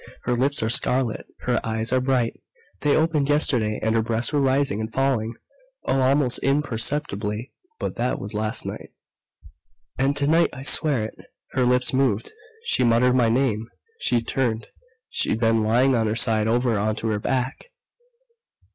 [0.23, 1.27] Her lips are scarlet!
[1.41, 2.33] Her eyes are bright
[2.79, 5.35] they opened yesterday and her breasts were rising and falling
[5.85, 8.89] oh, almost imperceptibly but that was last night.
[9.99, 11.19] "And tonight I swear it
[11.51, 12.33] her lips moved!
[12.63, 13.69] She muttered my name!
[13.99, 14.69] She turned
[15.07, 17.65] she'd been lying on her side over onto her back!"